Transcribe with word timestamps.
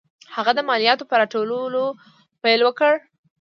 هغه 0.35 0.51
د 0.55 0.59
مالیاتو 0.69 1.03
په 1.09 1.15
راټولولو 1.21 1.83
پیل 2.41 2.59
وکړ. 2.63 2.93